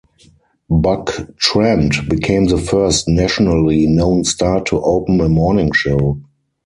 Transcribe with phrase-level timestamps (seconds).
[0.67, 6.19] Buck Trent became the first nationally known star to open a morning show.